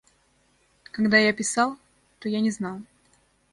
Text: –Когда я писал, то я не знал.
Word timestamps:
–Когда 0.91 1.17
я 1.19 1.31
писал, 1.31 1.77
то 2.17 2.27
я 2.27 2.41
не 2.41 2.49
знал. 2.49 2.81